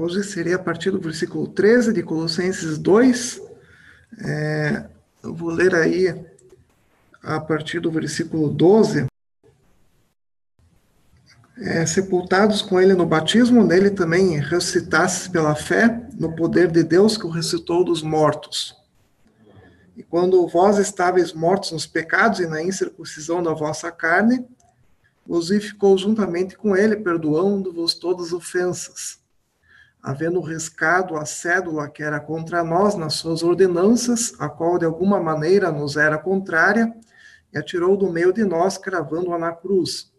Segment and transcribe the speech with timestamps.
[0.00, 3.42] Hoje seria a partir do versículo 13 de Colossenses 2.
[4.24, 4.84] É,
[5.24, 6.24] eu vou ler aí
[7.20, 9.06] a partir do versículo 12.
[11.56, 17.16] É, sepultados com ele no batismo, nele também ressuscitasses pela fé no poder de Deus
[17.16, 18.76] que o ressuscitou dos mortos.
[19.96, 24.46] E quando vós estáveis mortos nos pecados e na incircuncisão da vossa carne,
[25.26, 29.26] vos ficou juntamente com ele, perdoando-vos todas as ofensas
[30.02, 35.20] havendo riscado a cédula que era contra nós nas suas ordenanças, a qual de alguma
[35.20, 36.94] maneira nos era contrária,
[37.52, 40.12] e atirou do meio de nós, cravando-a na cruz.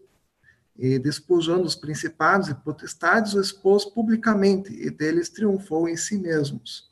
[0.78, 6.90] E despojando os principados e potestades, o expôs publicamente, e deles triunfou em si mesmos.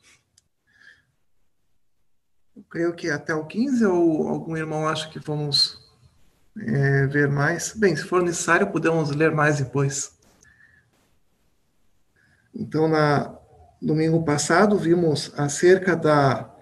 [2.54, 5.88] Eu creio que até o 15, ou algum irmão acha que vamos
[6.58, 7.72] é, ver mais?
[7.72, 10.17] Bem, se for necessário, podemos ler mais depois.
[12.58, 13.38] Então, na
[13.80, 16.52] domingo passado, vimos acerca da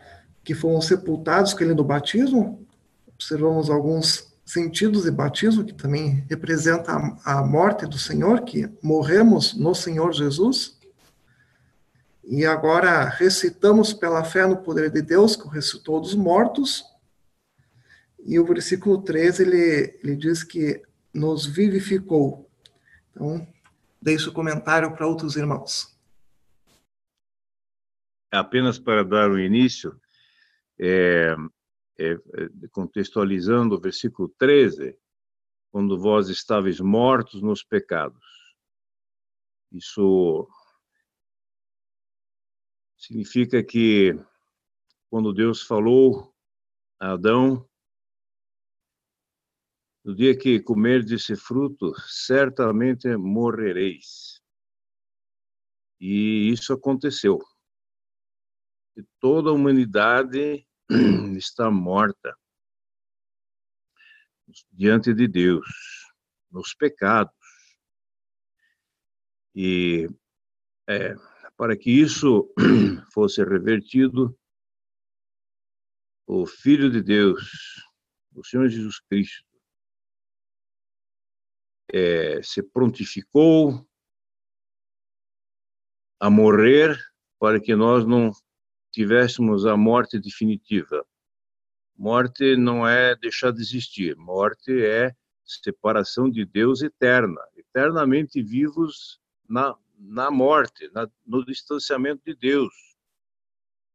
[0.45, 2.65] que foram sepultados com ele do batismo.
[3.09, 9.55] Observamos alguns sentidos de batismo, que também representa a, a morte do Senhor, que morremos
[9.55, 10.79] no Senhor Jesus.
[12.23, 16.85] E agora recitamos pela fé no poder de Deus, que o ressuscitou dos mortos.
[18.25, 20.81] E o versículo 13, ele, ele diz que
[21.13, 22.49] nos vivificou.
[23.11, 23.45] Então,
[24.01, 25.96] deixo o comentário para outros irmãos.
[28.39, 29.99] Apenas para dar o início,
[30.79, 31.35] é,
[31.99, 32.19] é,
[32.71, 34.97] contextualizando o versículo 13,
[35.71, 38.25] quando vós estáveis mortos nos pecados.
[39.73, 40.49] Isso
[42.97, 44.19] significa que
[45.11, 46.35] quando Deus falou
[47.01, 47.69] a Adão
[50.05, 54.41] no dia que comerdes esse fruto, certamente morrereis.
[56.01, 57.41] E isso aconteceu.
[58.97, 60.67] E toda a humanidade
[61.37, 62.37] está morta
[64.73, 65.67] diante de Deus,
[66.51, 67.35] nos pecados.
[69.55, 70.09] E
[70.89, 71.15] é,
[71.57, 72.53] para que isso
[73.13, 74.39] fosse revertido,
[76.27, 77.85] o Filho de Deus,
[78.35, 79.47] o Senhor Jesus Cristo,
[81.93, 83.89] é, se prontificou
[86.21, 86.99] a morrer
[87.39, 88.33] para que nós não
[88.97, 91.07] tivéssemos a morte definitiva.
[91.95, 95.15] Morte não é deixar de existir, morte é
[95.45, 102.73] separação de Deus eterna, eternamente vivos na, na morte, na, no distanciamento de Deus.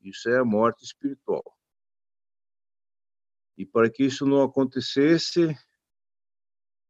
[0.03, 1.57] Isso é a morte espiritual.
[3.57, 5.57] E para que isso não acontecesse,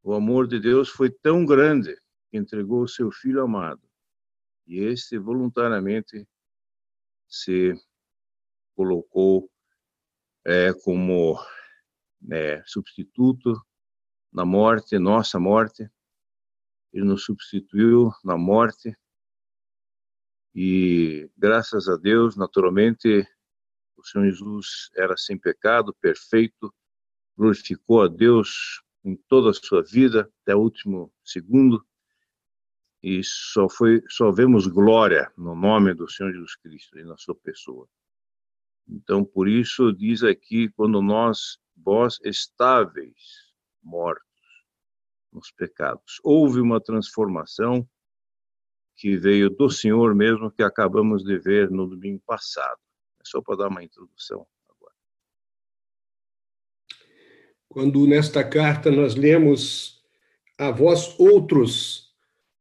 [0.04, 1.96] o amor de Deus foi tão grande
[2.30, 3.90] que entregou o seu filho amado.
[4.68, 6.28] E este voluntariamente
[7.26, 7.74] se
[8.76, 9.50] colocou
[10.46, 11.38] é, como
[12.32, 13.54] é, substituto
[14.32, 15.90] na morte, nossa morte.
[16.94, 18.96] Ele nos substituiu na morte.
[20.54, 23.26] E graças a Deus, naturalmente,
[23.96, 26.74] o Senhor Jesus era sem pecado, perfeito,
[27.38, 31.86] glorificou a Deus em toda a sua vida até o último segundo
[33.04, 37.36] e só foi só vemos glória no nome do Senhor Jesus Cristo e na sua
[37.36, 37.88] pessoa.
[38.92, 44.26] Então por isso diz aqui quando nós vós estáveis mortos
[45.32, 47.88] nos pecados, houve uma transformação
[48.98, 52.80] que veio do Senhor mesmo que acabamos de ver no domingo passado.
[53.20, 54.46] É só para dar uma introdução.
[57.72, 60.02] quando nesta carta nós lemos
[60.58, 62.12] a vós outros,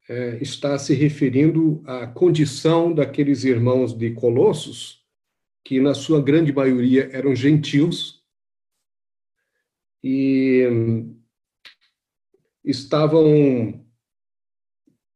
[0.09, 5.00] é, está se referindo à condição daqueles irmãos de Colossos,
[5.65, 8.23] que na sua grande maioria eram gentios
[10.03, 10.67] e
[12.65, 13.85] estavam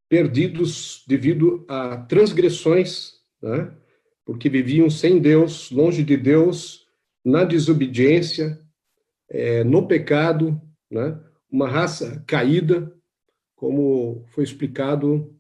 [0.09, 3.75] perdidos devido a transgressões, né?
[4.25, 6.87] porque viviam sem Deus, longe de Deus,
[7.25, 8.61] na desobediência,
[9.29, 11.19] é, no pecado, né?
[11.51, 12.95] uma raça caída,
[13.55, 15.35] como foi explicado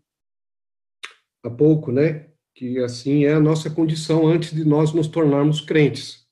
[1.42, 2.30] há pouco, né?
[2.54, 6.24] Que assim é a nossa condição antes de nós nos tornarmos crentes.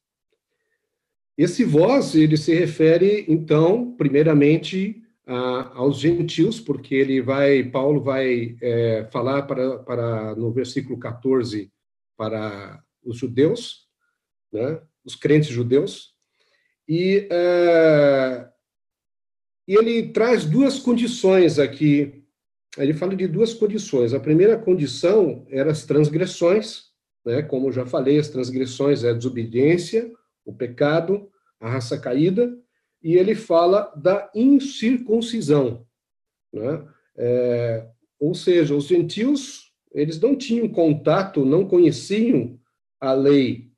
[1.36, 8.56] Esse vós, ele se refere, então, primeiramente a, aos gentios, porque ele vai, Paulo vai
[8.60, 11.72] é, falar para, para, no versículo 14,
[12.16, 13.88] para os judeus,
[14.52, 14.80] né?
[15.04, 16.12] Os crentes judeus,
[16.88, 18.48] e, uh,
[19.66, 22.21] e ele traz duas condições aqui
[22.78, 24.14] ele fala de duas condições.
[24.14, 26.84] A primeira condição era as transgressões,
[27.24, 27.42] né?
[27.42, 30.10] como já falei, as transgressões é a desobediência,
[30.44, 31.28] o pecado,
[31.60, 32.56] a raça caída,
[33.02, 35.86] e ele fala da incircuncisão.
[36.52, 36.86] Né?
[37.16, 37.86] É,
[38.19, 42.58] ou seja, os gentios, eles não tinham contato, não conheciam
[43.00, 43.72] a lei,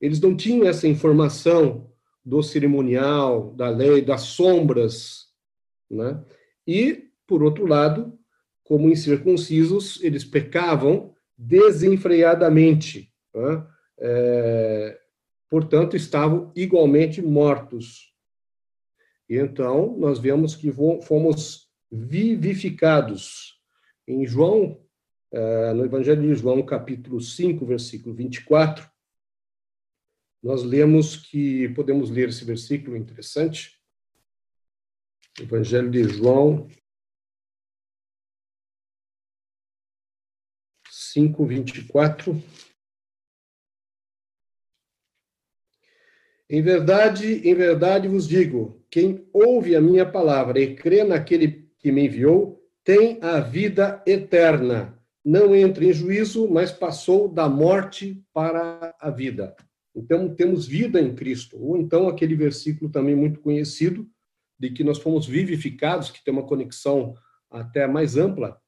[0.00, 1.90] eles não tinham essa informação
[2.24, 5.26] do cerimonial, da lei, das sombras,
[5.88, 6.22] né?
[6.66, 8.18] E, por outro lado,
[8.62, 13.66] como incircuncisos, eles pecavam desenfreadamente, né?
[13.98, 14.98] é,
[15.48, 18.12] portanto, estavam igualmente mortos.
[19.28, 23.54] E então, nós vemos que fomos vivificados.
[24.06, 24.80] Em João,
[25.32, 28.88] é, no Evangelho de João, capítulo 5, versículo 24,
[30.42, 33.80] nós lemos que, podemos ler esse versículo interessante,
[35.40, 36.68] Evangelho de João
[41.16, 42.42] 5, 24.
[46.50, 51.90] Em verdade, em verdade vos digo: quem ouve a minha palavra e crê naquele que
[51.90, 55.02] me enviou, tem a vida eterna.
[55.24, 59.56] Não entra em juízo, mas passou da morte para a vida.
[59.94, 61.56] Então, temos vida em Cristo.
[61.58, 64.06] Ou então, aquele versículo também muito conhecido,
[64.60, 67.14] de que nós fomos vivificados, que tem uma conexão
[67.50, 68.60] até mais ampla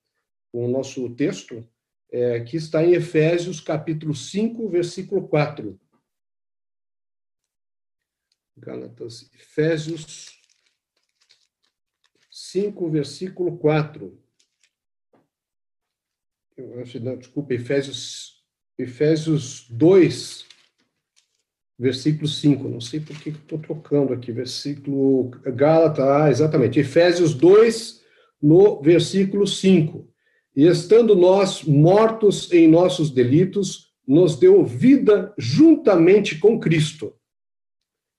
[0.51, 1.65] com o nosso texto,
[2.11, 5.79] é, que está em Efésios, capítulo 5, versículo 4.
[8.57, 10.39] Gálatas, Efésios
[12.31, 14.19] 5, versículo 4.
[16.57, 18.45] Eu acho, não, desculpa, Efésios,
[18.77, 20.47] Efésios 2,
[21.79, 22.69] versículo 5.
[22.69, 24.33] Não sei por que estou trocando aqui.
[24.33, 26.81] Versículo Gálatas, ah, exatamente.
[26.81, 28.05] Efésios 2,
[28.43, 30.13] no versículo 5.
[30.59, 37.17] E estando nós mortos em nossos delitos, nos deu vida juntamente com Cristo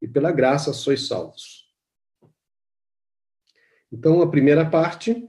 [0.02, 1.70] e pela graça sois salvos.
[3.92, 5.28] Então, a primeira parte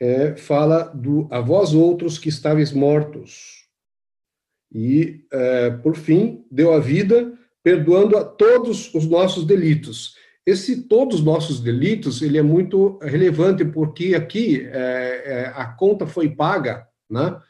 [0.00, 3.68] é, fala do a vós outros que estáveis mortos.
[4.74, 10.16] E, é, por fim, deu a vida, perdoando a todos os nossos delitos.
[10.44, 16.06] Esse todos os nossos delitos, ele é muito relevante, porque aqui é, é a conta
[16.06, 17.40] foi paga, né?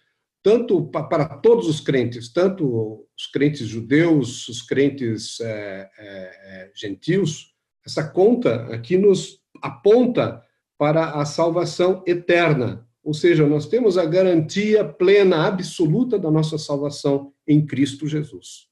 [0.43, 7.55] tanto para todos os crentes, tanto os crentes judeus, os crentes é, é, é, gentios,
[7.87, 10.43] essa conta aqui nos aponta
[10.77, 17.33] para a salvação eterna, ou seja, nós temos a garantia plena, absoluta da nossa salvação
[17.47, 18.72] em Cristo Jesus.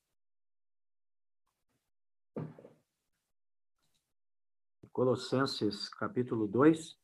[5.01, 6.95] Colossenses capítulo 2,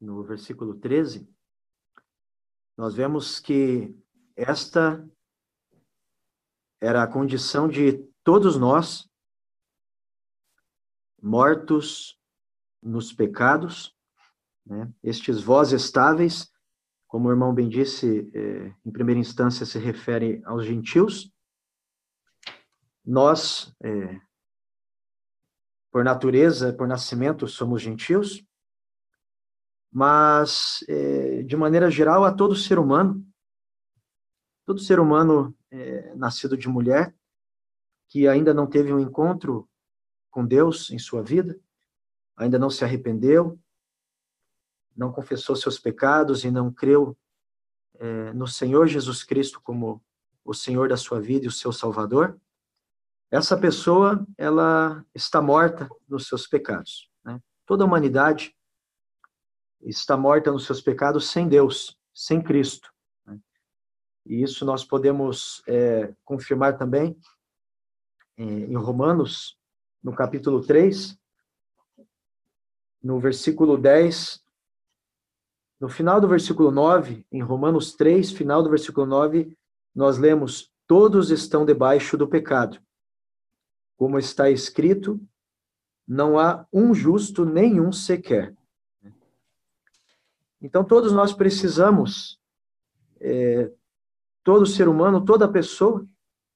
[0.00, 1.30] no versículo 13,
[2.74, 3.94] nós vemos que
[4.34, 5.06] esta
[6.80, 9.06] era a condição de todos nós,
[11.20, 12.18] mortos
[12.82, 13.94] nos pecados,
[14.64, 14.90] né?
[15.02, 16.50] estes vós estáveis,
[17.06, 21.30] como o irmão bem disse, eh, em primeira instância se refere aos gentios,
[23.04, 24.18] nós, eh,
[25.96, 28.44] por natureza, por nascimento, somos gentios,
[29.90, 33.26] mas, é, de maneira geral, a todo ser humano,
[34.66, 37.16] todo ser humano é, nascido de mulher,
[38.10, 39.66] que ainda não teve um encontro
[40.30, 41.58] com Deus em sua vida,
[42.36, 43.58] ainda não se arrependeu,
[44.94, 47.16] não confessou seus pecados e não creu
[47.94, 50.04] é, no Senhor Jesus Cristo como
[50.44, 52.38] o Senhor da sua vida e o seu Salvador,
[53.30, 57.10] essa pessoa ela está morta nos seus pecados.
[57.24, 57.40] Né?
[57.64, 58.54] Toda a humanidade
[59.80, 62.92] está morta nos seus pecados sem Deus, sem Cristo.
[63.24, 63.38] Né?
[64.24, 67.18] E isso nós podemos é, confirmar também
[68.36, 69.58] é, em Romanos,
[70.02, 71.18] no capítulo 3,
[73.02, 74.44] no versículo 10,
[75.80, 79.56] no final do versículo 9, em Romanos 3, final do versículo 9,
[79.94, 82.80] nós lemos: Todos estão debaixo do pecado.
[83.96, 85.20] Como está escrito,
[86.06, 88.54] não há um justo nenhum sequer.
[90.60, 92.40] Então, todos nós precisamos,
[93.20, 93.70] é,
[94.42, 96.06] todo ser humano, toda pessoa,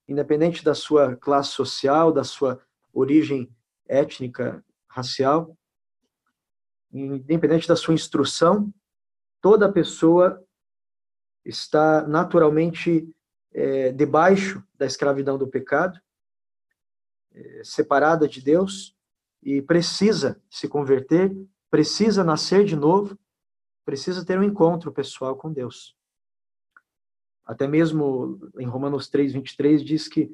[0.09, 2.61] independente da sua classe social, da sua
[2.93, 3.51] origem
[3.87, 5.57] étnica, racial,
[6.93, 8.73] independente da sua instrução,
[9.41, 10.43] toda pessoa
[11.45, 13.09] está naturalmente
[13.53, 16.01] é, debaixo da escravidão do pecado,
[17.63, 18.97] separada de Deus
[19.43, 21.35] e precisa se converter,
[21.71, 23.19] precisa nascer de novo
[23.91, 25.97] precisa ter um encontro pessoal com Deus.
[27.45, 30.31] Até mesmo em Romanos 3, 23 diz que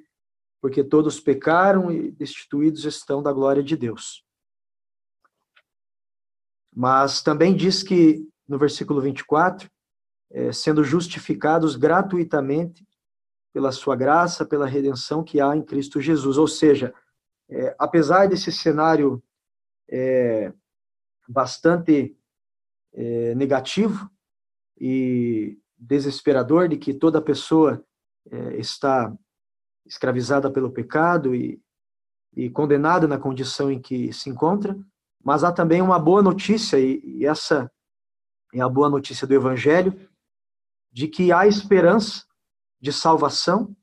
[0.61, 4.23] porque todos pecaram e destituídos estão da glória de Deus.
[6.75, 9.71] Mas também diz que, no versículo 24,
[10.31, 12.87] é, sendo justificados gratuitamente
[13.57, 16.37] pela sua graça, pela redenção que há em Cristo Jesus.
[16.37, 16.93] Ou seja,
[17.49, 19.23] é, apesar desse cenário
[19.89, 20.53] é,
[21.27, 22.15] bastante
[22.93, 24.11] é, negativo
[24.79, 27.83] e desesperador de que toda pessoa
[28.31, 29.11] é, está
[29.87, 31.59] escravizada pelo pecado e,
[32.35, 34.79] e condenada na condição em que se encontra,
[35.25, 37.73] mas há também uma boa notícia, e, e essa
[38.53, 39.99] é a boa notícia do Evangelho,
[40.93, 42.26] de que há esperança
[42.87, 43.77] de salvação,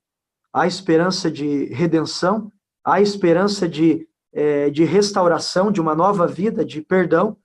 [0.53, 2.49] há esperança de redenção,
[2.81, 7.35] há esperança de, é, de restauração, de uma nova vida, de perdão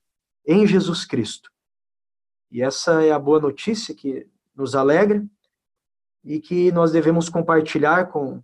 [0.47, 1.51] em Jesus Cristo.
[2.49, 5.27] E essa é a boa notícia que nos alegra
[6.25, 8.41] e que nós devemos compartilhar com,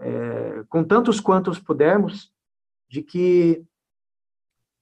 [0.00, 2.32] é, com tantos quantos pudermos,
[2.88, 3.64] de que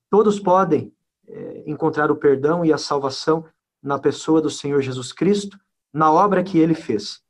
[0.09, 0.91] todos podem
[1.27, 3.45] é, encontrar o perdão e a salvação
[3.83, 5.61] na pessoa do Senhor Jesus Cristo,
[5.93, 7.23] na obra que ele fez,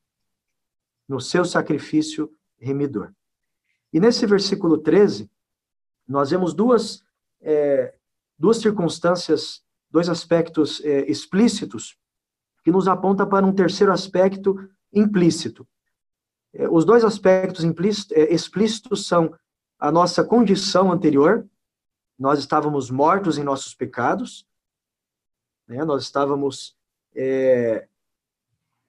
[1.09, 3.13] no seu sacrifício remidor.
[3.93, 5.31] E nesse versículo 13,
[6.07, 7.03] nós vemos duas,
[7.41, 7.95] é,
[8.39, 11.99] duas circunstâncias dois aspectos é, explícitos
[12.63, 14.57] que nos aponta para um terceiro aspecto
[14.93, 15.67] implícito.
[16.53, 19.35] É, os dois aspectos é, explícitos são
[19.79, 21.49] a nossa condição anterior,
[22.19, 24.47] nós estávamos mortos em nossos pecados,
[25.67, 26.77] né, nós estávamos
[27.15, 27.87] é,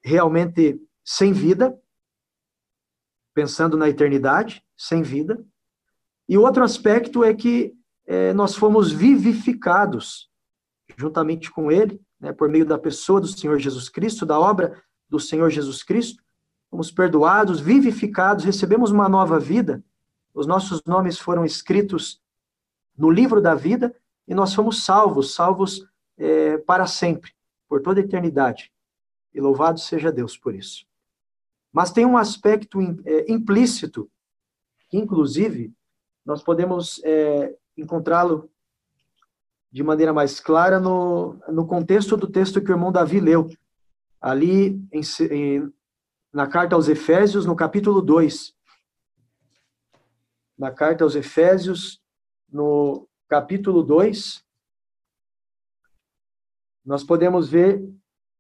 [0.03, 1.79] realmente sem vida,
[3.33, 5.43] pensando na eternidade, sem vida.
[6.27, 7.74] E outro aspecto é que
[8.05, 10.29] é, nós fomos vivificados
[10.98, 15.19] juntamente com ele, né, por meio da pessoa do Senhor Jesus Cristo, da obra do
[15.19, 16.24] Senhor Jesus Cristo,
[16.69, 19.83] fomos perdoados, vivificados, recebemos uma nova vida,
[20.33, 22.21] os nossos nomes foram escritos
[22.98, 23.95] no livro da vida
[24.27, 25.86] e nós fomos salvos, salvos
[26.17, 27.31] é, para sempre,
[27.67, 28.71] por toda a eternidade.
[29.33, 30.86] E louvado seja Deus por isso.
[31.71, 34.09] Mas tem um aspecto é, implícito,
[34.89, 35.73] que inclusive
[36.25, 38.49] nós podemos é, encontrá-lo
[39.71, 43.49] de maneira mais clara no, no contexto do texto que o irmão Davi leu,
[44.19, 45.73] ali em, em,
[46.33, 48.53] na carta aos Efésios, no capítulo 2.
[50.57, 52.01] Na carta aos Efésios,
[52.51, 54.43] no capítulo 2,
[56.83, 57.88] nós podemos ver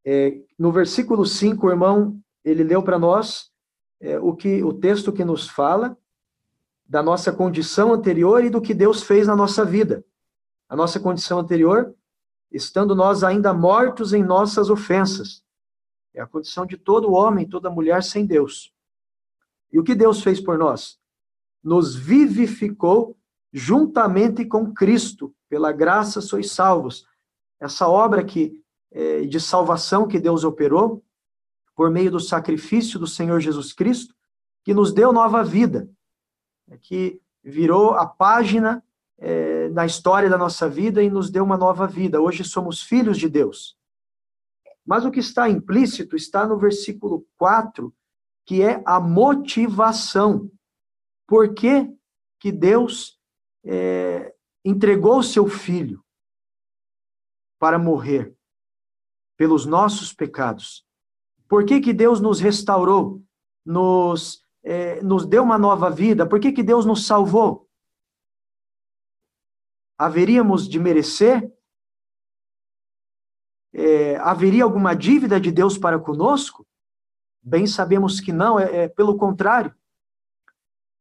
[0.03, 3.51] é, no versículo 5, o irmão, ele leu para nós
[3.99, 5.97] é, o que o texto que nos fala
[6.85, 10.03] da nossa condição anterior e do que Deus fez na nossa vida
[10.69, 11.95] a nossa condição anterior,
[12.51, 15.43] estando nós ainda mortos em nossas ofensas.
[16.13, 18.71] É a condição de todo homem, toda mulher sem Deus.
[19.73, 20.99] E o que Deus fez por nós?
[21.63, 23.17] Nos vivificou
[23.51, 27.07] juntamente com Cristo, pela graça sois salvos.
[27.59, 31.03] Essa obra que é, de salvação que Deus operou
[31.79, 34.13] por meio do sacrifício do Senhor Jesus Cristo,
[34.65, 35.89] que nos deu nova vida,
[36.69, 38.83] é que virou a página
[39.17, 42.19] é, na história da nossa vida e nos deu uma nova vida.
[42.19, 43.77] Hoje somos filhos de Deus.
[44.85, 47.95] Mas o que está implícito está no versículo 4,
[48.45, 50.51] que é a motivação.
[51.25, 51.89] Por que,
[52.41, 53.17] que Deus
[53.63, 56.03] é, entregou seu filho
[57.57, 58.35] para morrer
[59.37, 60.88] pelos nossos pecados?
[61.49, 63.21] Por que, que Deus nos restaurou,
[63.65, 66.25] nos, é, nos deu uma nova vida?
[66.25, 67.69] Por que, que Deus nos salvou?
[69.99, 71.53] haveríamos de merecer?
[73.73, 76.65] É, haveria alguma dívida de Deus para conosco?
[77.41, 79.75] Bem sabemos que não, é, é pelo contrário.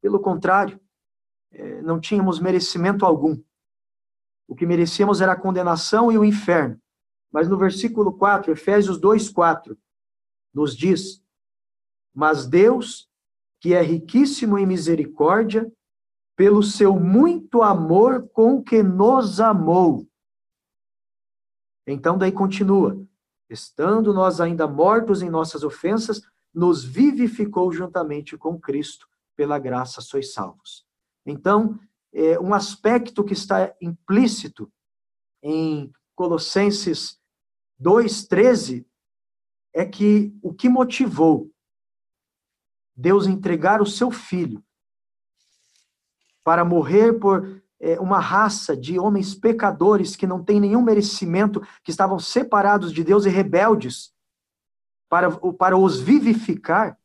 [0.02, 0.80] Pelo contrário,
[1.52, 3.40] é, não tínhamos merecimento algum.
[4.48, 6.80] O que merecíamos era a condenação e o inferno.
[7.30, 9.78] Mas no versículo 4, Efésios 2, 4,
[10.52, 11.22] nos diz:
[12.14, 13.08] Mas Deus,
[13.60, 15.70] que é riquíssimo em misericórdia,
[16.36, 20.06] pelo seu muito amor com que nos amou.
[21.86, 23.04] Então, daí continua:
[23.50, 26.20] estando nós ainda mortos em nossas ofensas,
[26.54, 30.86] nos vivificou juntamente com Cristo, pela graça sois salvos.
[31.24, 31.78] Então,
[32.12, 34.70] é, um aspecto que está implícito
[35.42, 37.18] em Colossenses
[37.80, 38.84] 2,13
[39.74, 41.50] é que o que motivou
[42.96, 44.64] Deus entregar o seu filho
[46.42, 51.90] para morrer por é, uma raça de homens pecadores que não têm nenhum merecimento, que
[51.90, 54.12] estavam separados de Deus e rebeldes,
[55.08, 56.98] para, para os vivificar,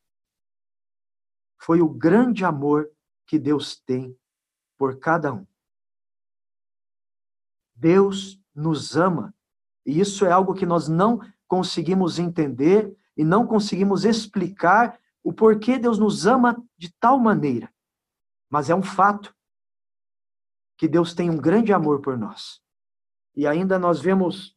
[1.60, 2.89] foi o grande amor
[3.25, 4.17] que Deus tem
[4.77, 5.48] por cada um.
[7.75, 9.34] Deus nos ama,
[9.86, 15.77] e isso é algo que nós não conseguimos entender e não conseguimos explicar o porquê
[15.77, 17.73] Deus nos ama de tal maneira.
[18.50, 19.33] Mas é um fato
[20.77, 22.62] que Deus tem um grande amor por nós.
[23.35, 24.55] E ainda nós vemos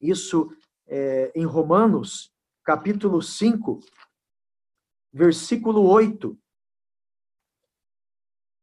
[0.00, 0.50] isso
[0.86, 2.32] é, em Romanos,
[2.64, 3.80] capítulo 5,
[5.12, 6.36] versículo 8.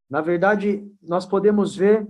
[0.10, 2.08] Na verdade, nós podemos ver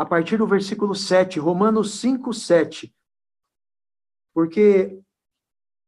[0.00, 2.96] a partir do versículo 7, Romanos 5, 7.
[4.32, 4.98] Porque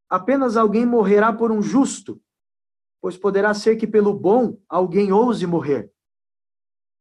[0.07, 2.23] apenas alguém morrerá por um justo,
[3.00, 5.90] pois poderá ser que pelo bom alguém ouse morrer.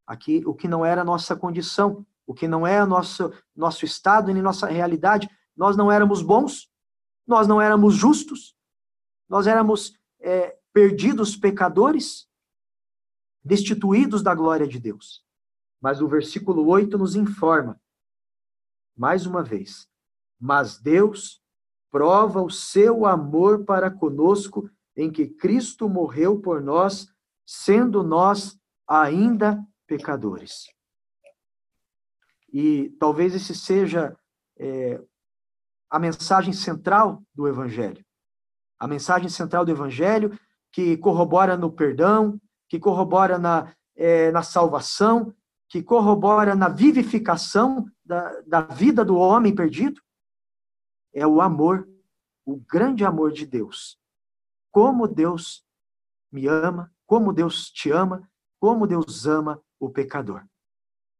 [0.07, 4.41] Aqui, o que não era nossa condição, o que não é nosso, nosso estado nem
[4.41, 6.71] nossa realidade, nós não éramos bons,
[7.27, 8.55] nós não éramos justos,
[9.27, 12.25] nós éramos é, perdidos pecadores,
[13.43, 15.29] destituídos da glória de Deus.
[15.81, 17.81] Mas o versículo 8 nos informa,
[18.95, 19.87] mais uma vez,
[20.39, 21.41] mas Deus
[21.89, 27.07] prova o seu amor para conosco em que Cristo morreu por nós,
[27.45, 30.67] sendo nós ainda pecadores.
[32.53, 34.15] E talvez esse seja
[34.57, 35.01] é,
[35.89, 38.05] a mensagem central do Evangelho.
[38.79, 40.37] A mensagem central do Evangelho
[40.71, 45.33] que corrobora no perdão, que corrobora na, é, na salvação,
[45.71, 50.01] que corrobora na vivificação da, da vida do homem perdido,
[51.13, 51.89] é o amor,
[52.45, 53.97] o grande amor de Deus.
[54.69, 55.65] Como Deus
[56.29, 60.45] me ama, como Deus te ama, como Deus ama o pecador.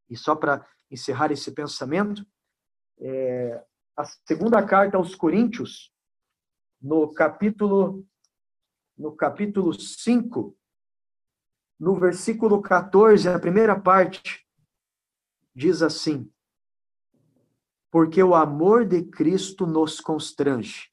[0.10, 2.28] E só para encerrar esse pensamento,
[3.00, 3.66] é,
[3.96, 5.94] a segunda carta aos Coríntios,
[6.82, 8.06] no capítulo
[8.98, 10.56] no capítulo 5,
[11.80, 14.46] no versículo 14, a primeira parte
[15.56, 16.32] diz assim:
[17.92, 20.90] Porque o amor de Cristo nos constrange.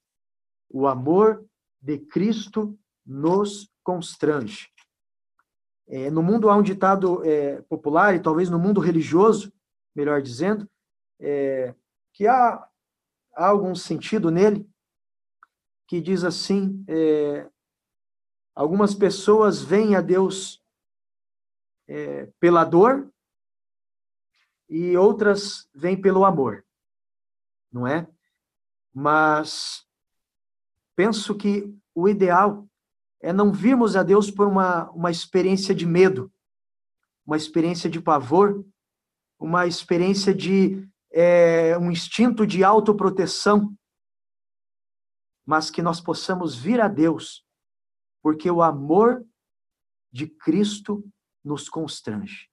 [0.68, 1.44] O amor
[1.80, 4.70] de Cristo nos constrange.
[5.86, 9.50] É, no mundo há um ditado é, popular, e talvez no mundo religioso,
[9.94, 10.68] melhor dizendo,
[11.18, 11.74] é,
[12.12, 12.68] que há,
[13.34, 14.68] há, algum sentido nele,
[15.86, 17.48] que diz assim: é,
[18.54, 20.62] algumas pessoas veem a Deus
[21.88, 23.10] é, pela dor
[24.68, 26.64] e outras vêm pelo amor,
[27.72, 28.06] não é?
[28.92, 29.86] Mas
[30.94, 32.68] penso que o ideal
[33.20, 36.32] é não virmos a Deus por uma, uma experiência de medo,
[37.26, 38.64] uma experiência de pavor,
[39.38, 43.76] uma experiência de é, um instinto de autoproteção,
[45.46, 47.44] mas que nós possamos vir a Deus,
[48.22, 49.24] porque o amor
[50.12, 51.04] de Cristo
[51.42, 52.47] nos constrange.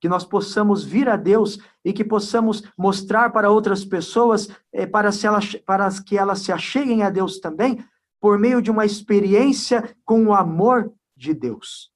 [0.00, 5.10] Que nós possamos vir a Deus e que possamos mostrar para outras pessoas, é, para,
[5.10, 7.84] se elas, para que elas se acheguem a Deus também,
[8.20, 11.92] por meio de uma experiência com o amor de Deus.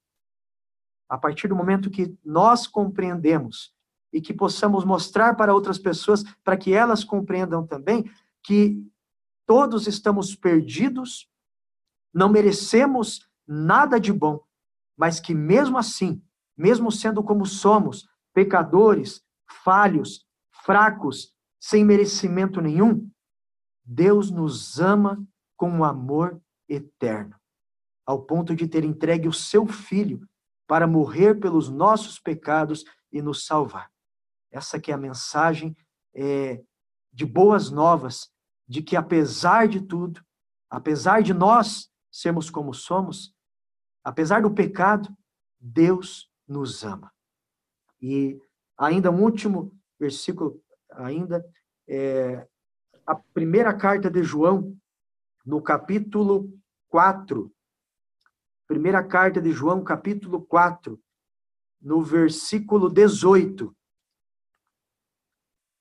[1.08, 3.72] A partir do momento que nós compreendemos
[4.12, 8.10] e que possamos mostrar para outras pessoas, para que elas compreendam também
[8.42, 8.82] que
[9.46, 11.28] todos estamos perdidos,
[12.12, 14.40] não merecemos nada de bom,
[14.96, 16.22] mas que mesmo assim,
[16.56, 19.22] mesmo sendo como somos, pecadores,
[19.64, 20.26] falhos,
[20.64, 23.10] fracos, sem merecimento nenhum,
[23.84, 25.24] Deus nos ama
[25.56, 27.36] com um amor eterno,
[28.06, 30.26] ao ponto de ter entregue o seu filho
[30.66, 33.90] para morrer pelos nossos pecados e nos salvar.
[34.50, 35.76] Essa que é a mensagem
[36.14, 36.62] é,
[37.12, 38.30] de boas novas,
[38.66, 40.24] de que apesar de tudo,
[40.70, 43.34] apesar de nós sermos como somos,
[44.02, 45.14] apesar do pecado,
[45.60, 47.12] Deus nos ama.
[48.00, 48.40] E
[48.76, 51.44] ainda um último versículo, ainda,
[51.88, 52.46] é,
[53.06, 54.76] a primeira carta de João,
[55.44, 56.52] no capítulo
[56.88, 57.52] 4,
[58.66, 61.00] primeira carta de João, capítulo 4,
[61.80, 63.74] no versículo 18,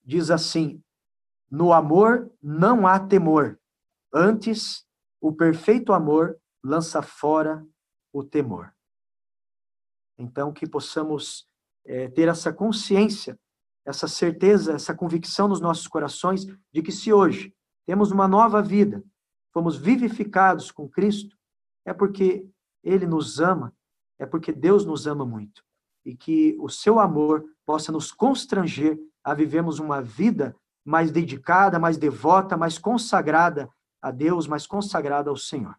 [0.03, 0.83] diz assim:
[1.49, 3.59] No amor não há temor,
[4.13, 4.85] antes
[5.19, 7.65] o perfeito amor lança fora
[8.11, 8.73] o temor.
[10.21, 11.47] Então, que possamos
[11.83, 13.39] é, ter essa consciência,
[13.83, 17.53] essa certeza, essa convicção nos nossos corações de que se hoje
[17.87, 19.03] temos uma nova vida,
[19.51, 21.35] fomos vivificados com Cristo,
[21.83, 22.47] é porque
[22.83, 23.73] Ele nos ama,
[24.19, 25.63] é porque Deus nos ama muito.
[26.03, 31.95] e que o seu amor possa nos constranger a vivermos uma vida mais dedicada, mais
[31.95, 33.69] devota, mais consagrada
[34.01, 35.75] a Deus, mais consagrada ao Senhor.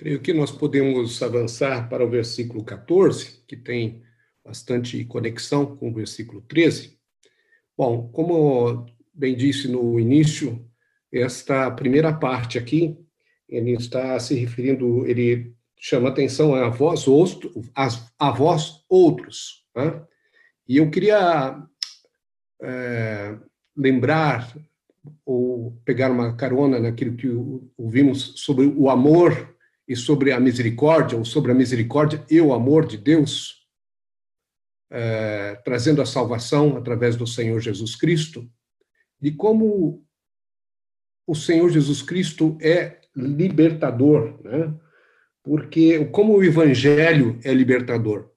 [0.00, 4.02] Creio que nós podemos avançar para o versículo 14, que tem
[4.42, 6.98] bastante conexão com o versículo 13.
[7.76, 10.66] Bom, como bem disse no início,
[11.12, 12.96] esta primeira parte aqui,
[13.46, 17.04] ele está se referindo, ele chama atenção a vós,
[18.18, 19.66] a, vós outros.
[19.76, 20.02] Né?
[20.66, 21.62] E eu queria
[22.62, 23.38] é,
[23.76, 24.56] lembrar
[25.26, 27.28] ou pegar uma carona naquilo que
[27.76, 29.59] ouvimos sobre o amor
[29.90, 33.66] e sobre a misericórdia, ou sobre a misericórdia e o amor de Deus,
[34.88, 38.48] é, trazendo a salvação através do Senhor Jesus Cristo,
[39.20, 40.06] de como
[41.26, 44.72] o Senhor Jesus Cristo é libertador, né?
[45.42, 48.30] Porque como o Evangelho é libertador,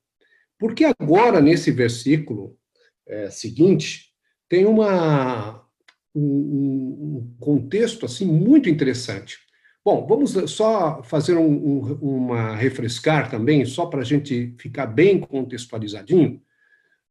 [0.58, 2.58] porque agora nesse versículo
[3.06, 4.12] é, seguinte
[4.50, 5.64] tem uma
[6.16, 9.43] um, um contexto assim muito interessante.
[9.86, 15.20] Bom, vamos só fazer um, um, uma refrescar também, só para a gente ficar bem
[15.20, 16.42] contextualizadinho.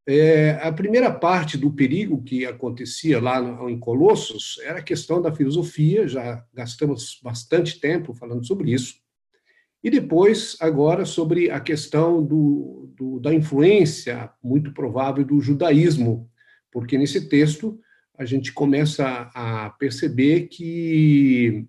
[0.07, 5.21] É, a primeira parte do perigo que acontecia lá no, em Colossos era a questão
[5.21, 8.95] da filosofia, já gastamos bastante tempo falando sobre isso.
[9.83, 16.27] E depois, agora, sobre a questão do, do, da influência muito provável do judaísmo,
[16.71, 17.79] porque nesse texto
[18.17, 21.67] a gente começa a perceber que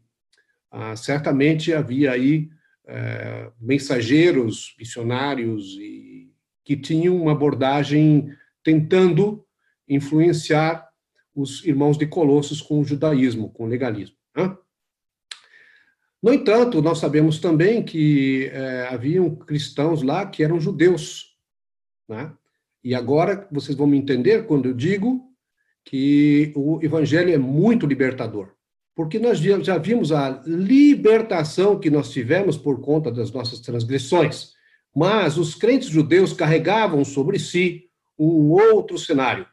[0.76, 2.50] ah, certamente havia aí
[2.84, 6.32] eh, mensageiros, missionários, e,
[6.64, 8.28] que tinham uma abordagem
[8.60, 9.46] tentando
[9.88, 10.88] influenciar
[11.32, 14.16] os irmãos de Colossos com o judaísmo, com o legalismo.
[14.37, 14.56] Né?
[16.20, 21.37] No entanto, nós sabemos também que eh, haviam cristãos lá que eram judeus.
[22.08, 22.32] Né?
[22.82, 25.22] E agora vocês vão me entender quando eu digo
[25.84, 28.54] que o evangelho é muito libertador
[28.94, 34.52] porque nós já vimos a libertação que nós tivemos por conta das nossas transgressões.
[34.94, 39.46] Mas os crentes judeus carregavam sobre si um outro cenário,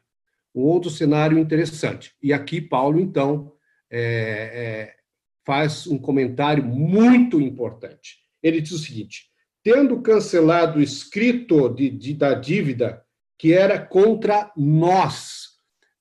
[0.54, 2.14] um outro cenário interessante.
[2.22, 3.52] E aqui Paulo, então,
[3.90, 4.96] é, é,
[5.44, 8.18] faz um comentário muito importante.
[8.44, 9.32] Ele diz o seguinte:
[9.64, 13.04] tendo cancelado o escrito de, de, da dívida
[13.40, 15.50] que era contra nós.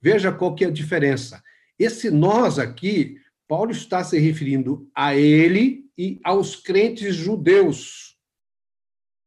[0.02, 1.42] Veja qual que é a diferença.
[1.78, 3.16] Esse nós aqui
[3.50, 8.16] Paulo está se referindo a ele e aos crentes judeus.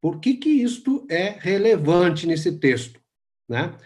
[0.02, 3.02] Por que, que isto é relevante nesse texto?
[3.50, 3.78] Né?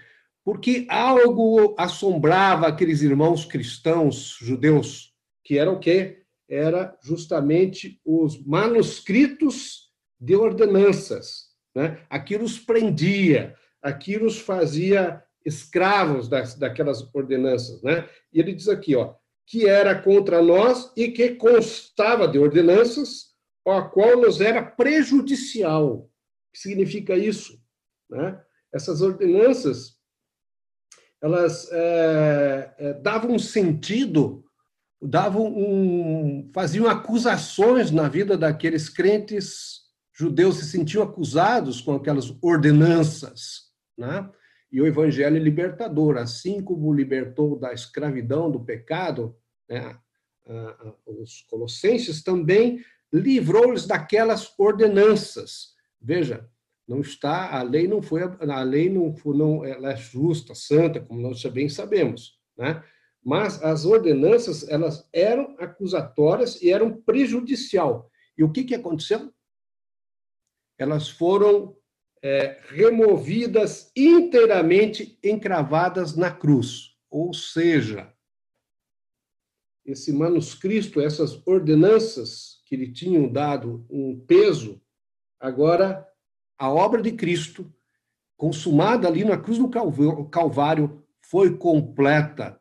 [0.46, 5.12] Porque algo assombrava aqueles irmãos cristãos judeus,
[5.44, 6.22] que era o quê?
[6.48, 11.48] Era justamente os manuscritos de ordenanças.
[11.74, 12.00] Né?
[12.12, 17.82] Aquilo os prendia, aquilo os fazia escravos das, daquelas ordenanças.
[17.82, 18.08] Né?
[18.32, 19.16] E ele diz aqui, ó,
[19.48, 23.28] que era contra nós e que constava de ordenanças,
[23.66, 25.96] a qual nos era prejudicial.
[25.96, 26.10] O
[26.54, 27.58] que significa isso?
[28.10, 28.40] Né?
[28.74, 29.96] Essas ordenanças,
[31.22, 34.44] elas é, é, davam sentido,
[35.02, 43.72] davam um, faziam acusações na vida daqueles crentes judeus, se sentiam acusados com aquelas ordenanças,
[43.98, 44.30] né?
[44.72, 49.36] E o evangelho é libertador, assim como libertou da escravidão, do pecado,
[49.70, 49.98] né,
[51.06, 55.76] os colossenses também livrou-lhes daquelas ordenanças.
[56.00, 56.50] Veja,
[56.88, 61.22] não está, a lei não foi, a lei não, não ela é justa, santa, como
[61.22, 62.84] nós bem sabemos, né?
[63.24, 68.10] Mas as ordenanças, elas eram acusatórias e eram prejudicial.
[68.38, 69.34] E o que que aconteceu?
[70.78, 71.76] Elas foram
[72.28, 76.98] é, removidas inteiramente encravadas na cruz.
[77.10, 78.14] Ou seja,
[79.86, 84.82] esse manuscrito, essas ordenanças que lhe tinham dado um peso,
[85.40, 86.06] agora
[86.60, 87.74] a obra de Cristo,
[88.36, 89.70] consumada ali na cruz do
[90.30, 92.60] Calvário, foi completa.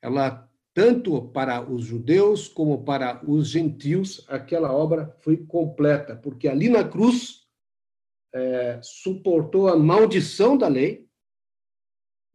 [0.00, 6.68] Ela, tanto para os judeus como para os gentios, aquela obra foi completa, porque ali
[6.68, 7.45] na cruz
[8.36, 11.06] é, suportou a maldição da lei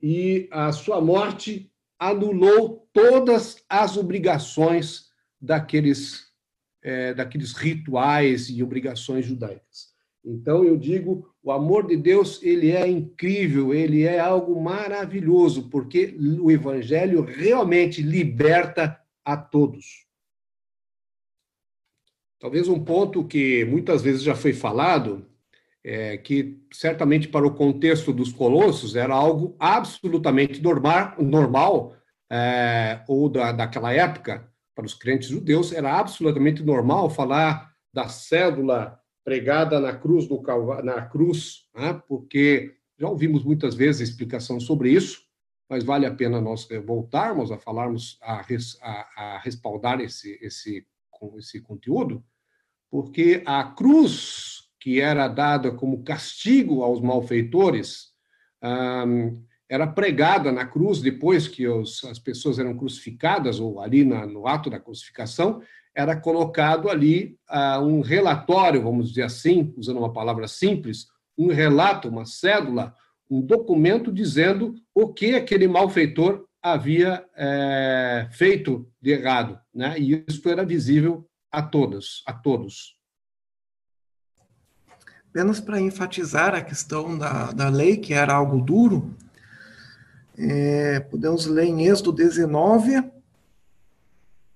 [0.01, 6.31] e a sua morte anulou todas as obrigações daqueles,
[6.81, 9.91] é, daqueles rituais e obrigações judaicas.
[10.25, 16.15] Então eu digo, o amor de Deus ele é incrível, ele é algo maravilhoso, porque
[16.41, 20.07] o evangelho realmente liberta a todos.
[22.39, 25.30] Talvez um ponto que muitas vezes já foi falado
[25.83, 31.95] é, que certamente para o contexto dos colossos era algo absolutamente normal, normal
[32.31, 38.99] é, ou da, daquela época, para os crentes judeus, era absolutamente normal falar da cédula
[39.23, 40.41] pregada na cruz do
[40.83, 42.01] na cruz, né?
[42.07, 45.23] porque já ouvimos muitas vezes explicação sobre isso,
[45.69, 48.43] mas vale a pena nós voltarmos a falarmos, a,
[48.81, 50.85] a, a respaldar esse, esse,
[51.37, 52.23] esse conteúdo,
[52.89, 58.11] porque a cruz que era dada como castigo aos malfeitores
[59.71, 64.77] era pregada na cruz depois que as pessoas eram crucificadas, ou ali no ato da
[64.79, 65.61] crucificação,
[65.95, 72.09] era colocado ali uh, um relatório, vamos dizer assim, usando uma palavra simples, um relato,
[72.09, 72.93] uma cédula,
[73.29, 79.95] um documento dizendo o que aquele malfeitor havia é, feito de errado, né?
[79.97, 83.00] E isso era visível a todos, a todos.
[85.31, 89.15] Apenas para enfatizar a questão da, da lei, que era algo duro,
[90.37, 93.01] é, podemos ler em Êxodo 19,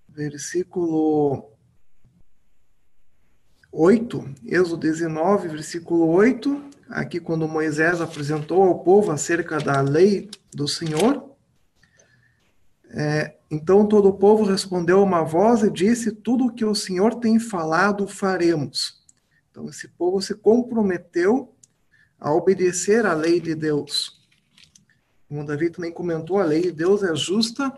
[0.10, 1.50] versículo
[3.72, 10.68] 8, Êxodo 19, versículo 8, aqui quando Moisés apresentou ao povo acerca da lei do
[10.68, 11.24] Senhor.
[12.90, 17.16] É, então todo o povo respondeu uma voz e disse: Tudo o que o Senhor
[17.16, 19.05] tem falado, faremos.
[19.56, 21.56] Então esse povo se comprometeu
[22.20, 24.28] a obedecer à lei de Deus.
[25.30, 27.72] Como Davi também comentou, a lei de Deus é justa,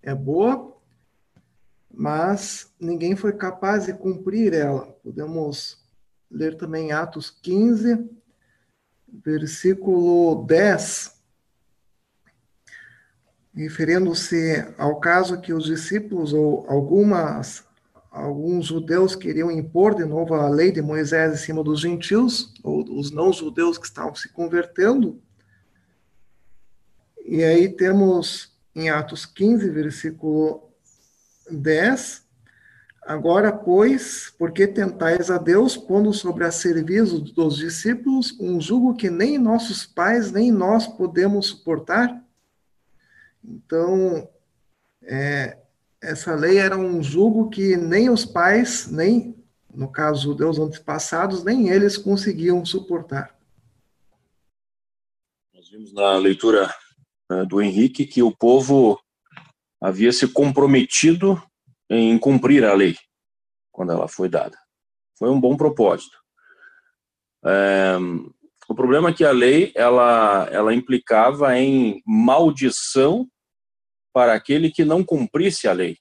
[0.00, 0.80] é boa,
[1.92, 4.86] mas ninguém foi capaz de cumprir ela.
[5.02, 5.84] Podemos
[6.30, 8.08] ler também Atos 15,
[9.08, 11.12] versículo 10,
[13.52, 17.65] referindo-se ao caso que os discípulos ou algumas
[18.16, 22.82] alguns judeus queriam impor de novo a lei de Moisés em cima dos gentios ou
[22.98, 25.20] os não judeus que estavam se convertendo.
[27.24, 30.70] E aí temos em Atos 15, versículo
[31.50, 32.24] 10.
[33.02, 39.10] Agora, pois, porque tentais a Deus, pondo sobre a serviço dos discípulos um jugo que
[39.10, 42.24] nem nossos pais, nem nós podemos suportar?
[43.44, 44.26] Então,
[45.02, 45.58] é,
[46.06, 49.34] essa lei era um jugo que nem os pais, nem,
[49.74, 53.36] no caso, judeus antepassados, nem eles conseguiam suportar.
[55.52, 56.72] Nós vimos na leitura
[57.32, 59.00] uh, do Henrique que o povo
[59.80, 61.42] havia se comprometido
[61.90, 62.96] em cumprir a lei
[63.72, 64.56] quando ela foi dada.
[65.18, 66.16] Foi um bom propósito.
[67.44, 67.96] É,
[68.68, 73.28] o problema é que a lei ela, ela implicava em maldição
[74.16, 75.98] para aquele que não cumprisse a lei.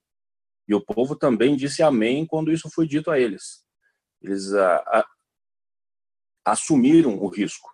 [0.70, 3.66] E o povo também disse amém quando isso foi dito a eles.
[4.22, 5.06] Eles a, a,
[6.46, 7.70] assumiram o risco.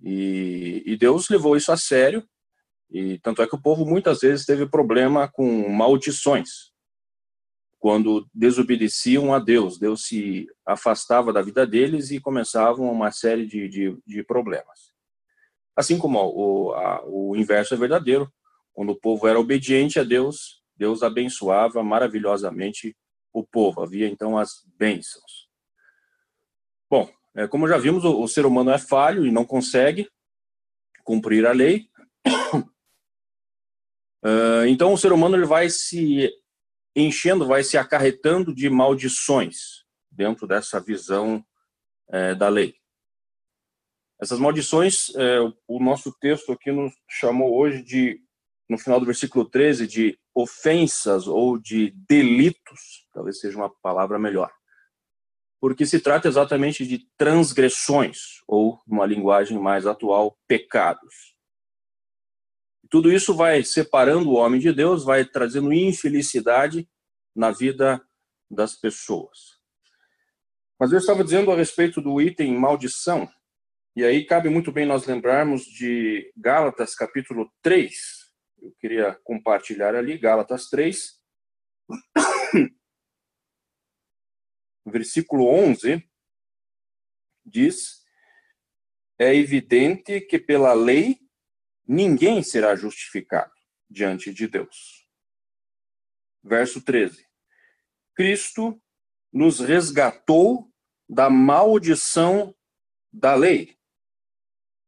[0.00, 2.24] E, e Deus levou isso a sério
[2.88, 6.70] e tanto é que o povo muitas vezes teve problema com maldições.
[7.80, 13.68] Quando desobedeciam a Deus, Deus se afastava da vida deles e começavam uma série de,
[13.68, 14.92] de, de problemas.
[15.74, 18.32] Assim como o, a, o inverso é verdadeiro,
[18.78, 22.96] quando o povo era obediente a Deus, Deus abençoava maravilhosamente
[23.32, 23.82] o povo.
[23.82, 25.48] Havia então as bênçãos.
[26.88, 30.08] Bom, é, como já vimos, o, o ser humano é falho e não consegue
[31.02, 31.90] cumprir a lei.
[34.24, 36.32] Uh, então, o ser humano ele vai se
[36.94, 41.44] enchendo, vai se acarretando de maldições dentro dessa visão
[42.10, 42.76] é, da lei.
[44.22, 48.22] Essas maldições, é, o nosso texto aqui nos chamou hoje de,
[48.68, 54.52] no final do versículo 13, de ofensas ou de delitos, talvez seja uma palavra melhor.
[55.60, 61.34] Porque se trata exatamente de transgressões, ou, numa linguagem mais atual, pecados.
[62.90, 66.88] Tudo isso vai separando o homem de Deus, vai trazendo infelicidade
[67.34, 68.00] na vida
[68.50, 69.58] das pessoas.
[70.78, 73.28] Mas eu estava dizendo a respeito do item maldição,
[73.96, 78.17] e aí cabe muito bem nós lembrarmos de Gálatas capítulo 3.
[78.60, 81.22] Eu queria compartilhar ali, Gálatas 3,
[84.86, 86.08] versículo 11,
[87.44, 88.04] diz:
[89.18, 91.18] É evidente que pela lei
[91.86, 93.52] ninguém será justificado
[93.88, 95.08] diante de Deus.
[96.42, 97.26] Verso 13.
[98.14, 98.80] Cristo
[99.32, 100.72] nos resgatou
[101.08, 102.54] da maldição
[103.12, 103.78] da lei,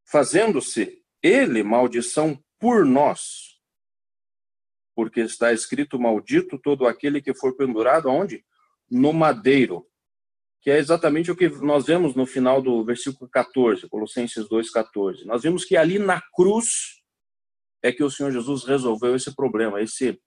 [0.04, 3.50] fazendo-se ele maldição por nós.
[5.01, 8.45] Porque está escrito: Maldito todo aquele que for pendurado aonde?
[8.91, 9.89] No madeiro,
[10.61, 15.25] que é exatamente o que nós vemos no final do versículo 14, Colossenses 2:14.
[15.25, 17.01] Nós vimos que ali na cruz
[17.83, 20.21] é que o Senhor Jesus resolveu esse problema, esse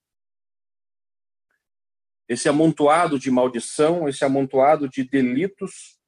[2.28, 6.00] esse amontoado de maldição, esse amontoado de delitos,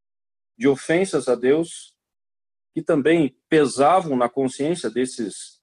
[0.57, 1.93] de ofensas a Deus,
[2.73, 5.54] que também pesavam na consciência desses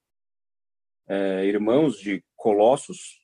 [1.13, 3.21] é, irmãos de Colossos.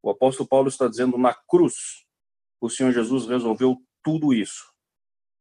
[0.00, 1.74] O apóstolo Paulo está dizendo na cruz,
[2.60, 4.72] o Senhor Jesus resolveu tudo isso.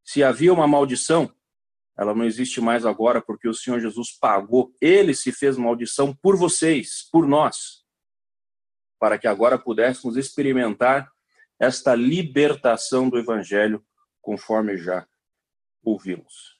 [0.03, 1.31] Se havia uma maldição,
[1.95, 4.73] ela não existe mais agora porque o Senhor Jesus pagou.
[4.81, 7.85] Ele se fez maldição por vocês, por nós,
[8.99, 11.11] para que agora pudéssemos experimentar
[11.59, 13.85] esta libertação do Evangelho,
[14.19, 15.07] conforme já
[15.83, 16.58] ouvimos.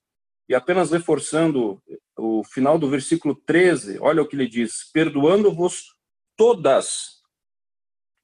[0.49, 1.79] E apenas reforçando
[2.17, 5.95] o final do versículo 13, olha o que ele diz: perdoando-vos
[6.35, 7.21] todas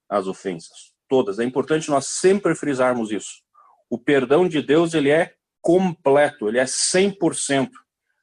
[0.10, 0.94] as ofensas.
[1.08, 1.38] Todas.
[1.38, 3.44] É importante nós sempre frisarmos isso.
[3.88, 7.70] O perdão de Deus, ele é completo, ele é 100%,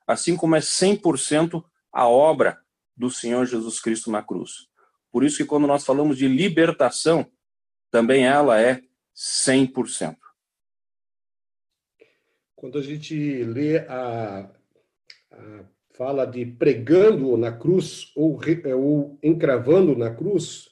[0.04, 2.60] assim como é 100% a obra
[2.96, 4.66] do Senhor Jesus Cristo na cruz.
[5.12, 7.30] Por isso que quando nós falamos de libertação,
[7.90, 8.82] também ela é
[9.14, 10.16] 100%.
[12.62, 14.48] Quando a gente lê a,
[15.32, 15.64] a
[15.96, 18.38] fala de pregando na cruz ou,
[18.78, 20.68] ou encravando na cruz,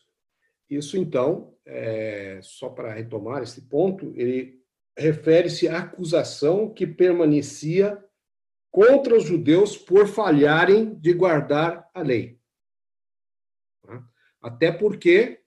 [0.68, 4.62] isso então, é, só para retomar esse ponto, ele
[4.96, 7.98] refere-se à acusação que permanecia
[8.70, 12.38] contra os judeus por falharem de guardar a lei.
[13.82, 14.00] Tá?
[14.40, 15.39] Até porque,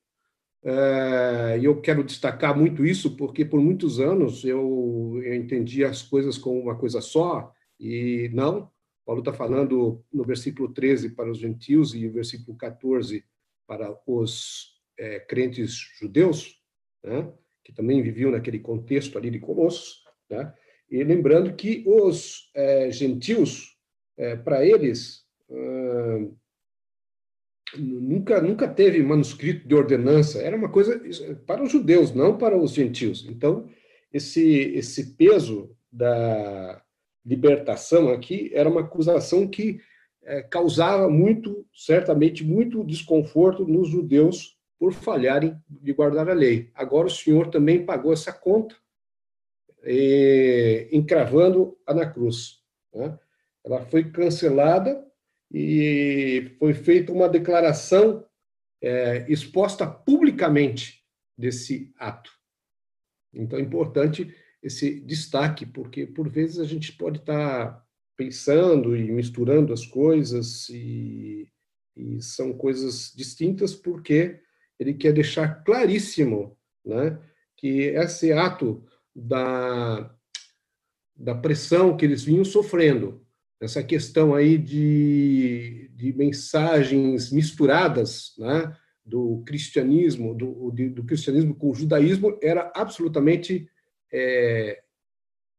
[0.64, 6.38] é, eu quero destacar muito isso, porque por muitos anos eu, eu entendi as coisas
[6.38, 8.72] como uma coisa só, e não.
[9.06, 13.26] Paulo está falando no versículo 13 para os gentios e no versículo 14
[13.68, 16.62] para os é, crentes judeus,
[17.04, 17.30] né?
[17.64, 20.54] que também viviam naquele contexto ali de Colossos, né?
[20.90, 23.78] e lembrando que os é, gentios,
[24.16, 25.24] é, para eles,
[27.78, 31.02] nunca, nunca teve manuscrito de ordenança, era uma coisa
[31.46, 33.26] para os judeus, não para os gentios.
[33.30, 33.68] Então,
[34.12, 34.44] esse,
[34.76, 36.82] esse peso da
[37.26, 39.80] libertação aqui era uma acusação que
[40.24, 46.70] é, causava muito, certamente, muito desconforto nos judeus por falharem de guardar a lei.
[46.74, 48.76] Agora o Senhor também pagou essa conta,
[49.86, 52.62] e, encravando-a na cruz.
[52.94, 53.18] Né?
[53.64, 55.06] Ela foi cancelada
[55.54, 58.26] e foi feita uma declaração
[58.82, 61.04] é, exposta publicamente
[61.38, 62.32] desse ato.
[63.34, 67.84] Então é importante esse destaque, porque por vezes a gente pode estar
[68.18, 71.48] pensando e misturando as coisas e,
[71.96, 74.40] e são coisas distintas porque
[74.80, 77.20] ele quer deixar claríssimo né,
[77.58, 78.86] que esse ato
[79.16, 80.16] da,
[81.16, 83.23] da pressão que eles vinham sofrendo,
[83.60, 91.76] essa questão aí de, de mensagens misturadas né, do cristianismo, do, do cristianismo com o
[91.76, 93.68] judaísmo, era absolutamente
[94.12, 94.82] é,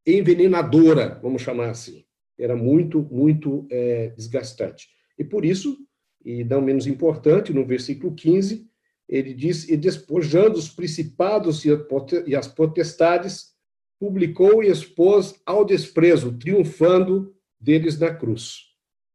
[0.06, 2.04] envenenadora, vamos chamar assim.
[2.38, 4.88] Era muito, muito é, desgastante.
[5.18, 5.78] E por isso,
[6.24, 8.68] e não menos importante, no versículo 15,
[9.08, 13.54] ele diz, e despojando os principados e as potestades,
[13.98, 18.58] publicou e expôs ao desprezo, triunfando deles na cruz.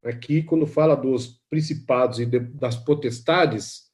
[0.04, 3.90] Aqui, quando fala dos principados e das potestades,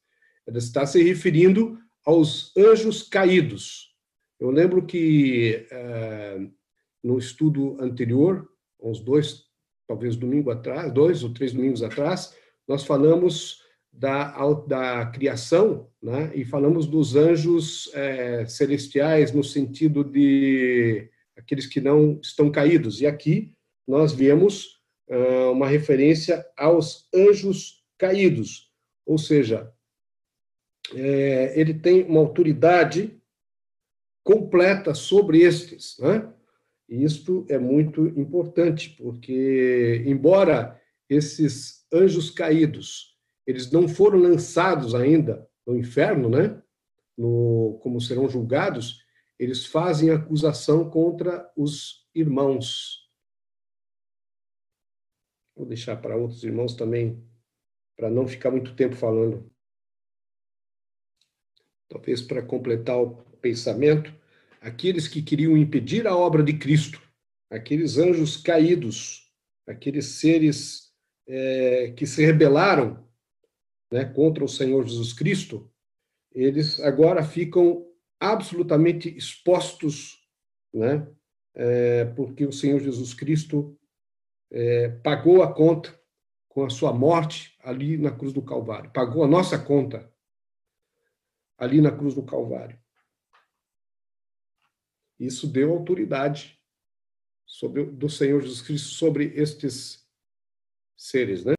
[0.46, 3.94] ele está se referindo aos anjos caídos.
[4.38, 6.38] Eu lembro que é,
[7.02, 8.48] no estudo anterior,
[8.80, 9.44] uns dois,
[9.88, 12.34] talvez domingo atrás, dois ou três domingos atrás,
[12.68, 16.30] nós falamos da, da criação, né?
[16.34, 23.00] e falamos dos anjos é, celestiais no sentido de aqueles que não estão caídos.
[23.00, 23.55] E aqui
[23.86, 28.70] nós vemos uh, uma referência aos anjos caídos,
[29.04, 29.72] ou seja,
[30.94, 33.20] é, ele tem uma autoridade
[34.22, 36.32] completa sobre estes, né?
[36.88, 43.16] E isto é muito importante, porque, embora esses anjos caídos
[43.46, 46.60] eles não foram lançados ainda no inferno, né?
[47.16, 49.00] No, como serão julgados,
[49.38, 53.05] eles fazem acusação contra os irmãos.
[55.56, 57.24] Vou deixar para outros irmãos também,
[57.96, 59.50] para não ficar muito tempo falando.
[61.88, 64.14] Talvez para completar o pensamento,
[64.60, 67.00] aqueles que queriam impedir a obra de Cristo,
[67.50, 69.32] aqueles anjos caídos,
[69.66, 70.92] aqueles seres
[71.26, 73.08] é, que se rebelaram
[73.90, 75.72] né, contra o Senhor Jesus Cristo,
[76.32, 77.86] eles agora ficam
[78.20, 80.26] absolutamente expostos
[80.76, 81.06] né?
[81.54, 83.76] É, porque o Senhor Jesus Cristo
[84.50, 85.98] é, pagou a conta
[86.48, 90.12] com a sua morte ali na cruz do Calvário, pagou a nossa conta
[91.58, 92.78] ali na cruz do Calvário.
[95.18, 96.60] Isso deu autoridade
[97.46, 100.06] sobre, do Senhor Jesus Cristo sobre estes
[100.96, 101.54] seres, né?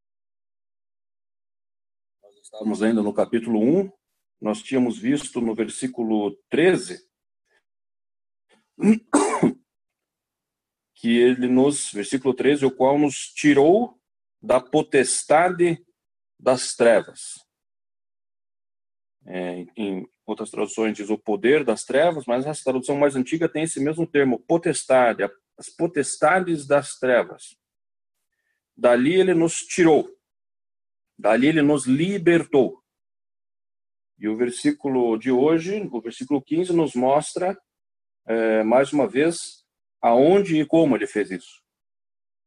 [2.21, 3.91] Nós estávamos ainda no capítulo 1,
[4.39, 7.07] nós tínhamos visto no versículo 13
[10.97, 13.99] que ele nos, versículo 13, o qual nos tirou
[14.41, 15.83] da potestade
[16.39, 17.35] das trevas.
[19.25, 23.63] É, em outras traduções diz o poder das trevas, mas essa tradução mais antiga tem
[23.63, 25.23] esse mesmo termo, potestade,
[25.57, 27.55] as potestades das trevas.
[28.75, 30.09] Dali ele nos tirou,
[31.17, 32.81] dali ele nos libertou.
[34.17, 37.59] E o versículo de hoje, o versículo 15, nos mostra,
[38.25, 39.56] é, mais uma vez,
[40.07, 41.61] aonde e como ele fez isso.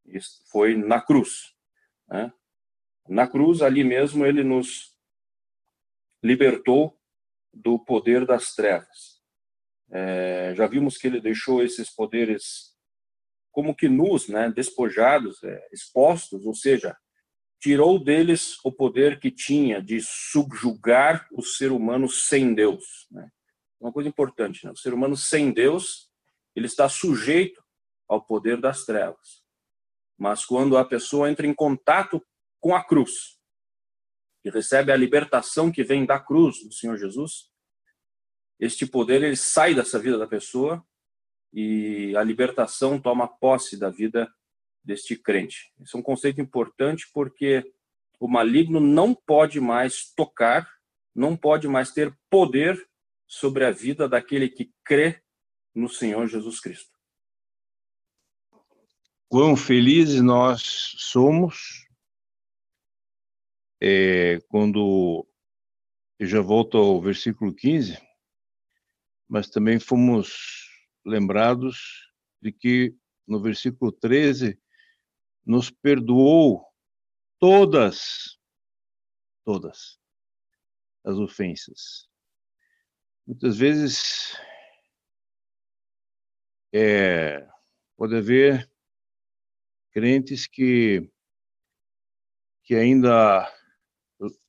[0.06, 1.54] Isso foi na cruz.
[2.08, 2.32] Né?
[3.08, 4.94] Na cruz, ali mesmo, ele nos
[6.22, 6.98] libertou
[7.52, 9.20] do poder das trevas.
[9.90, 12.70] É, já vimos que ele deixou esses poderes
[13.50, 16.96] como que nus, né, despojados, é, expostos, ou seja,
[17.60, 23.08] tirou deles o poder que tinha de subjugar o ser humano sem Deus.
[23.10, 23.28] Né?
[23.80, 24.72] Uma coisa importante, né?
[24.72, 26.09] o ser humano sem Deus,
[26.54, 27.62] ele está sujeito
[28.08, 29.42] ao poder das trevas.
[30.18, 32.24] Mas quando a pessoa entra em contato
[32.60, 33.38] com a cruz
[34.44, 37.50] e recebe a libertação que vem da cruz do Senhor Jesus,
[38.58, 40.84] este poder ele sai dessa vida da pessoa
[41.52, 44.30] e a libertação toma posse da vida
[44.84, 45.72] deste crente.
[45.80, 47.64] Esse é um conceito importante porque
[48.18, 50.68] o maligno não pode mais tocar,
[51.14, 52.78] não pode mais ter poder
[53.26, 55.22] sobre a vida daquele que crê
[55.74, 56.90] no Senhor Jesus Cristo.
[59.28, 60.62] Quão felizes nós
[60.98, 61.86] somos
[63.80, 65.26] é, quando
[66.18, 67.98] eu já volto ao versículo 15,
[69.28, 70.68] mas também fomos
[71.06, 72.12] lembrados
[72.42, 72.94] de que
[73.26, 74.60] no versículo 13
[75.46, 76.66] nos perdoou
[77.38, 78.38] todas,
[79.44, 79.98] todas
[81.04, 82.08] as ofensas.
[83.26, 84.36] Muitas vezes
[86.72, 87.46] é,
[87.96, 88.70] pode haver
[89.92, 91.10] crentes que,
[92.64, 93.52] que ainda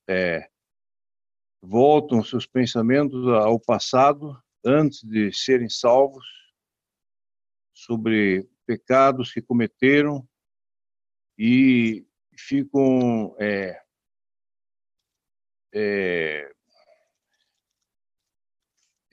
[0.08, 0.50] é,
[1.62, 6.26] voltam seus pensamentos ao passado antes de serem salvos
[7.74, 10.28] sobre pecados que cometeram
[11.38, 12.06] e
[12.38, 13.82] ficam é,
[15.74, 16.52] é,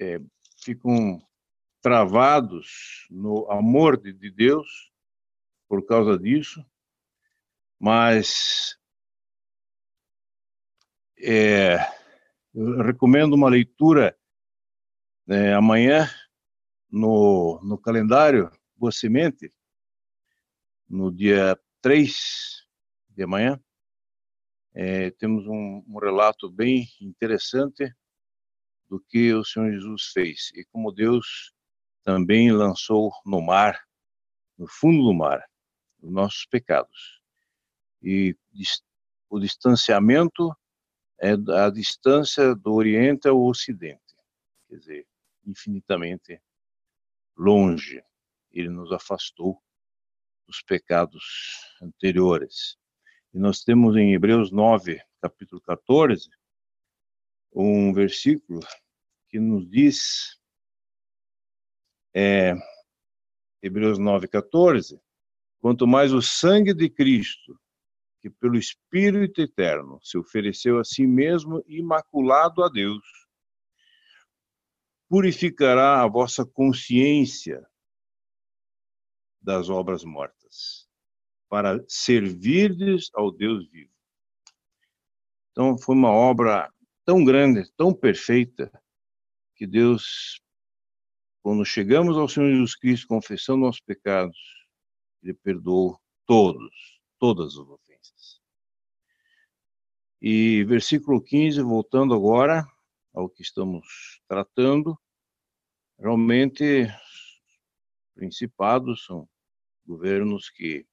[0.00, 0.20] é,
[0.62, 1.27] ficam
[1.80, 4.90] travados no amor de, de Deus
[5.68, 6.64] por causa disso,
[7.78, 8.78] mas
[11.20, 11.76] é,
[12.54, 14.18] eu recomendo uma leitura
[15.28, 16.08] é, amanhã
[16.90, 19.52] no, no calendário Boa Semente,
[20.88, 22.66] no dia 3
[23.10, 23.60] de manhã,
[24.74, 27.92] é, temos um, um, relato bem interessante
[28.88, 30.50] do que o Senhor Jesus fez.
[30.54, 31.52] E como Deus
[32.02, 33.86] também lançou no mar,
[34.56, 35.44] no fundo do mar,
[36.00, 37.20] os nossos pecados.
[38.02, 38.36] E
[39.28, 40.54] o distanciamento
[41.20, 44.14] é a distância do Oriente ao Ocidente,
[44.68, 45.06] quer dizer,
[45.44, 46.40] infinitamente
[47.36, 48.02] longe.
[48.50, 49.62] Ele nos afastou
[50.46, 52.78] dos pecados anteriores.
[53.34, 56.30] E nós temos em Hebreus 9, capítulo 14,
[57.52, 58.60] um versículo
[59.28, 60.37] que nos diz,
[62.20, 62.52] é,
[63.62, 65.00] Hebreus 9, 14,
[65.60, 67.56] quanto mais o sangue de Cristo,
[68.20, 73.06] que pelo Espírito Eterno se ofereceu a si mesmo imaculado a Deus,
[75.08, 77.64] purificará a vossa consciência
[79.40, 80.88] das obras mortas,
[81.48, 83.92] para servirdes ao Deus vivo.
[85.52, 86.68] Então, foi uma obra
[87.04, 88.72] tão grande, tão perfeita,
[89.54, 90.42] que Deus,
[91.42, 94.36] quando chegamos ao Senhor Jesus Cristo, confessando nossos pecados,
[95.22, 98.40] Ele perdoou todos, todas as ofensas.
[100.20, 102.66] E versículo 15, voltando agora
[103.14, 104.98] ao que estamos tratando,
[105.98, 106.88] realmente
[108.14, 109.28] principados são
[109.86, 110.86] governos que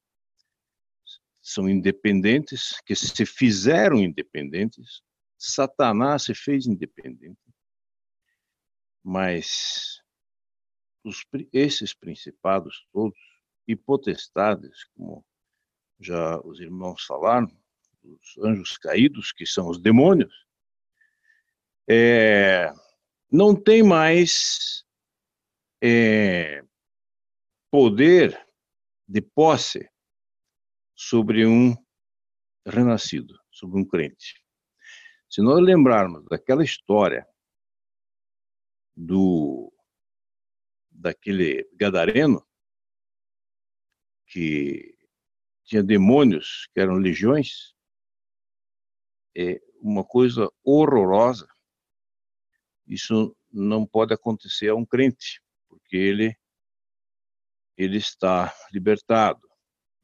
[1.42, 5.02] são independentes, que se fizeram independentes.
[5.38, 7.38] Satanás se fez independente.
[9.02, 10.02] Mas
[11.06, 13.18] os, esses principados todos
[13.66, 15.24] e potestades, como
[15.98, 17.50] já os irmãos falaram,
[18.02, 20.46] os anjos caídos, que são os demônios,
[21.88, 22.72] é,
[23.30, 24.84] não tem mais
[25.82, 26.64] é,
[27.70, 28.46] poder
[29.08, 29.88] de posse
[30.94, 31.74] sobre um
[32.64, 34.42] renascido, sobre um crente.
[35.28, 37.26] Se nós lembrarmos daquela história
[38.96, 39.72] do
[41.06, 42.44] daquele gadareno
[44.26, 44.98] que
[45.64, 47.76] tinha demônios que eram legiões,
[49.36, 51.48] é uma coisa horrorosa.
[52.88, 56.36] Isso não pode acontecer a um crente, porque ele
[57.76, 59.46] ele está libertado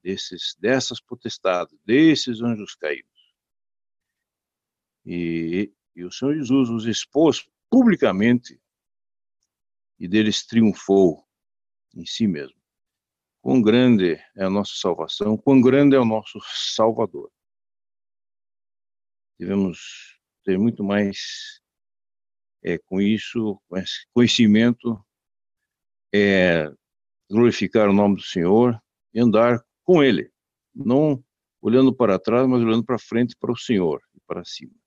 [0.05, 3.11] desses dessas potestades, desses anjos caídos.
[5.05, 8.62] E, e o Senhor Jesus os expôs publicamente
[10.03, 11.25] e deles triunfou
[11.95, 12.61] em si mesmo.
[13.41, 16.41] Quão grande é a nossa salvação, quão grande é o nosso
[16.75, 17.31] Salvador.
[19.39, 21.63] Devemos ter muito mais
[22.65, 25.01] é, com isso, com esse conhecimento,
[26.13, 26.69] é,
[27.31, 28.77] glorificar o nome do Senhor
[29.15, 30.33] e andar com Ele,
[30.75, 31.25] não
[31.61, 34.82] olhando para trás, mas olhando para frente, para o Senhor e para cima.